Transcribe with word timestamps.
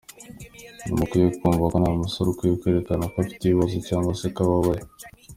Ntimukwiye 0.83 1.27
kumva 1.39 1.63
ko 1.71 1.77
nta 1.81 1.89
musore 2.01 2.27
ukwiye 2.29 2.55
kwerekana 2.61 3.09
ko 3.11 3.15
afite 3.23 3.33
ikibazo 3.45 3.77
cyangwa 3.87 4.11
se 4.19 4.27
ko 4.35 4.39
ababaye. 4.45 4.83